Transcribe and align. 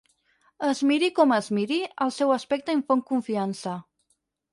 Es 0.67 0.79
miri 0.91 1.09
com 1.19 1.33
es 1.35 1.49
miri, 1.57 1.77
el 2.05 2.13
seu 2.15 2.33
aspecte 2.37 2.75
infon 2.79 3.05
confiança. 3.11 3.75